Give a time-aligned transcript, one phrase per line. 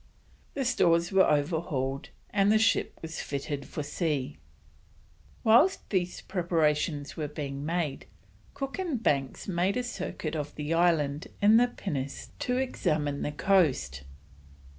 [0.55, 4.39] The stores were overhauled, and the ship was fitted for sea.
[5.43, 8.07] Whilst these preparations were being made,
[8.55, 13.31] Cook and Banks made a circuit of the island in the pinnace to examine the
[13.31, 14.01] coast.